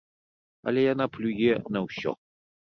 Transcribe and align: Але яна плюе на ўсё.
Але 0.71 0.81
яна 0.93 1.05
плюе 1.17 1.53
на 1.77 1.85
ўсё. 1.87 2.19